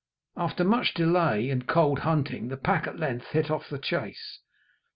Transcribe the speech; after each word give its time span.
After 0.35 0.63
much 0.63 0.95
delay 0.95 1.51
and 1.51 1.67
cold 1.67 1.99
hunting 1.99 2.47
the 2.47 2.57
pack 2.57 2.87
at 2.87 2.97
length 2.97 3.27
hit 3.33 3.51
off 3.51 3.69
the 3.69 3.77
chase. 3.77 4.39